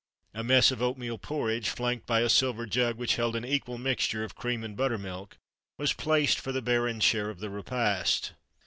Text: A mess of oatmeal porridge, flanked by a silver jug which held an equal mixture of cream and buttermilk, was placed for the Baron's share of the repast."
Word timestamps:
A 0.33 0.43
mess 0.43 0.71
of 0.71 0.81
oatmeal 0.81 1.19
porridge, 1.19 1.69
flanked 1.69 2.07
by 2.07 2.21
a 2.21 2.27
silver 2.29 2.65
jug 2.65 2.95
which 2.97 3.17
held 3.17 3.35
an 3.35 3.45
equal 3.45 3.77
mixture 3.77 4.23
of 4.23 4.33
cream 4.33 4.63
and 4.63 4.75
buttermilk, 4.75 5.37
was 5.77 5.93
placed 5.93 6.39
for 6.39 6.51
the 6.51 6.59
Baron's 6.59 7.03
share 7.03 7.29
of 7.29 7.39
the 7.39 7.51
repast." 7.51 8.31